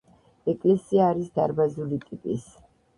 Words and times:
ეკლესია 0.53 1.05
არის 1.11 1.29
დარბაზული 1.37 2.05
ტიპის. 2.09 2.53